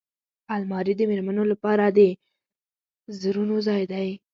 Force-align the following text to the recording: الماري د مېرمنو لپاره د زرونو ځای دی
الماري 0.55 0.93
د 0.97 1.01
مېرمنو 1.09 1.43
لپاره 1.51 1.83
د 1.97 1.99
زرونو 3.19 3.55
ځای 3.67 3.83
دی 3.91 4.09